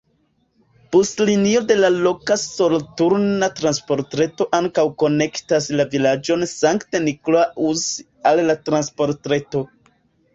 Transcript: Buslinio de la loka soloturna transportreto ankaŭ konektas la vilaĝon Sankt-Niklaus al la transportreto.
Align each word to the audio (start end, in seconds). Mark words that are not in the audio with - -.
Buslinio 0.93 1.59
de 1.71 1.73
la 1.81 1.89
loka 2.05 2.37
soloturna 2.43 3.49
transportreto 3.59 4.47
ankaŭ 4.59 4.85
konektas 5.03 5.67
la 5.81 5.85
vilaĝon 5.91 6.47
Sankt-Niklaus 6.53 7.85
al 8.31 8.43
la 8.49 8.57
transportreto. 8.71 9.63